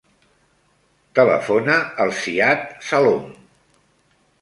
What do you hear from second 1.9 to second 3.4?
al Ziad Salom.